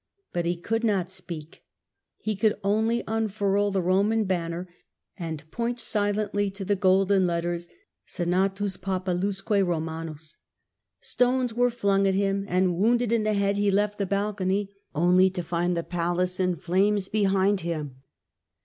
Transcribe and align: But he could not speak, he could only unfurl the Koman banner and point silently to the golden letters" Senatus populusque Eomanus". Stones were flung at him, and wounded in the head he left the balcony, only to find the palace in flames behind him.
But 0.33 0.45
he 0.47 0.55
could 0.57 0.83
not 0.83 1.11
speak, 1.11 1.61
he 2.17 2.35
could 2.35 2.55
only 2.63 3.03
unfurl 3.07 3.69
the 3.69 3.83
Koman 3.83 4.25
banner 4.25 4.67
and 5.15 5.45
point 5.51 5.79
silently 5.79 6.49
to 6.49 6.65
the 6.65 6.75
golden 6.75 7.27
letters" 7.27 7.69
Senatus 8.17 8.77
populusque 8.77 9.45
Eomanus". 9.61 10.37
Stones 11.01 11.53
were 11.53 11.69
flung 11.69 12.07
at 12.07 12.15
him, 12.15 12.45
and 12.47 12.75
wounded 12.75 13.11
in 13.11 13.21
the 13.21 13.33
head 13.35 13.57
he 13.57 13.69
left 13.69 13.99
the 13.99 14.07
balcony, 14.07 14.71
only 14.95 15.29
to 15.29 15.43
find 15.43 15.77
the 15.77 15.83
palace 15.83 16.39
in 16.39 16.55
flames 16.55 17.07
behind 17.07 17.59
him. 17.61 17.97